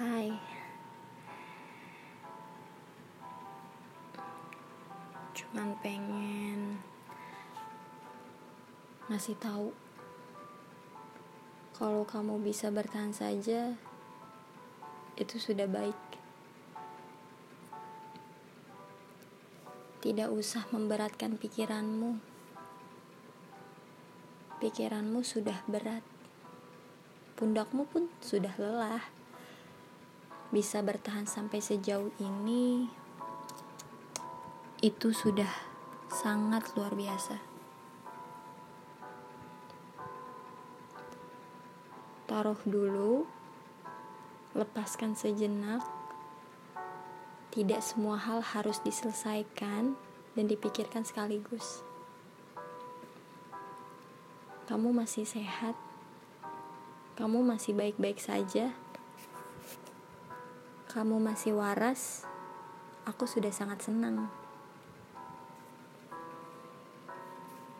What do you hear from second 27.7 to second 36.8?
pun sudah lelah. Bisa bertahan sampai sejauh ini itu sudah sangat